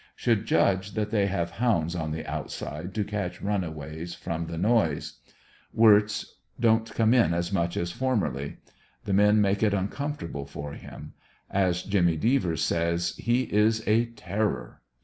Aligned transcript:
Should 0.15 0.47
judge 0.47 0.93
that 0.93 1.11
they 1.11 1.27
have 1.27 1.51
hounds 1.51 1.93
on 1.95 2.09
the 2.09 2.25
outside 2.25 2.95
to 2.95 3.03
catch 3.03 3.39
run 3.39 3.63
aways, 3.63 4.15
from 4.15 4.47
the 4.47 4.57
noise. 4.57 5.19
Wirtz 5.75 6.37
don't 6.59 6.91
come 6.95 7.13
in 7.13 7.35
as 7.35 7.53
much 7.53 7.77
as 7.77 7.91
formerly. 7.91 8.57
The 9.05 9.13
men 9.13 9.39
make 9.41 9.61
it 9.61 9.75
uncomfortable 9.75 10.47
for 10.47 10.73
him 10.73 11.13
As 11.51 11.83
Jimmy 11.83 12.17
Devers 12.17 12.63
says, 12.63 13.15
*'He 13.17 13.43
is 13.53 13.87
a 13.87 14.05
ter 14.05 14.49
ror." 14.51 14.75